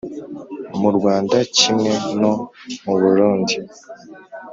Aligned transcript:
mu 0.79 0.89
rwanda 0.97 1.37
kimwe 1.57 1.93
no 2.19 2.31
mu 2.83 2.93
burundi, 3.01 3.55